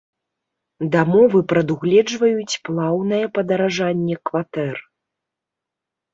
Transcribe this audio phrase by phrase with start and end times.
[0.95, 4.75] Дамовы прадугледжваюць плаўнае падаражанне кватэр.